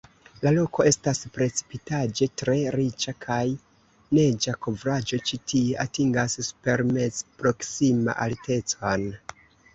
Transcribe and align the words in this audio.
La 0.45 0.51
loko 0.53 0.83
estas 0.91 1.19
precipitaĵe 1.33 2.27
tre 2.43 2.55
riĉa 2.75 3.13
kaj 3.25 3.43
neĝa 4.19 4.55
kovraĵo 4.67 5.21
ĉi 5.31 5.41
tie 5.53 5.77
atingas 5.85 6.39
supermezproksima 6.49 8.19
altecon. 8.27 9.09